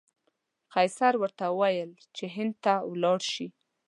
[0.73, 3.47] قیصر ورته وویل چې هند ته ولاړ شي.